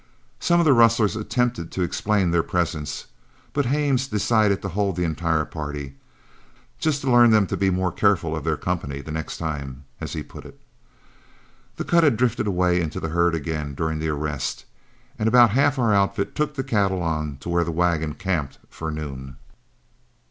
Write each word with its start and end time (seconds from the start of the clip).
Some 0.39 0.59
of 0.59 0.65
the 0.65 0.73
rustlers 0.73 1.15
attempted 1.15 1.71
to 1.73 1.83
explain 1.83 2.31
their 2.31 2.41
presence, 2.41 3.05
but 3.53 3.67
Hames 3.67 4.07
decided 4.07 4.59
to 4.63 4.69
hold 4.69 4.95
the 4.95 5.03
entire 5.03 5.45
party, 5.45 5.93
"just 6.79 7.01
to 7.01 7.11
learn 7.11 7.29
them 7.29 7.45
to 7.45 7.55
be 7.55 7.69
more 7.69 7.91
careful 7.91 8.35
of 8.35 8.43
their 8.43 8.57
company 8.57 9.01
the 9.01 9.11
next 9.11 9.37
time," 9.37 9.83
as 9.99 10.13
he 10.13 10.23
put 10.23 10.43
it. 10.43 10.59
The 11.75 11.83
cut 11.83 12.03
had 12.03 12.17
drifted 12.17 12.47
away 12.47 12.81
into 12.81 12.99
the 12.99 13.09
herd 13.09 13.35
again 13.35 13.75
during 13.75 13.99
the 13.99 14.09
arrest, 14.09 14.65
and 15.19 15.27
about 15.27 15.51
half 15.51 15.77
our 15.77 15.93
outfit 15.93 16.33
took 16.33 16.55
the 16.55 16.63
cattle 16.63 17.03
on 17.03 17.37
to 17.41 17.49
where 17.49 17.63
the 17.63 17.71
wagon 17.71 18.15
camped 18.15 18.57
for 18.71 18.89
noon. 18.89 19.37